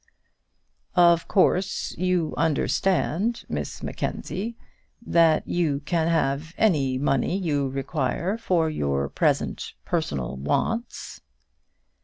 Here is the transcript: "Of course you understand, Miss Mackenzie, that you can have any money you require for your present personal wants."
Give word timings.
"Of 0.95 1.27
course 1.27 1.93
you 1.95 2.33
understand, 2.35 3.45
Miss 3.47 3.83
Mackenzie, 3.83 4.57
that 4.99 5.47
you 5.47 5.81
can 5.81 6.07
have 6.07 6.55
any 6.57 6.97
money 6.97 7.37
you 7.37 7.69
require 7.69 8.35
for 8.35 8.67
your 8.67 9.09
present 9.09 9.73
personal 9.85 10.37
wants." 10.37 11.21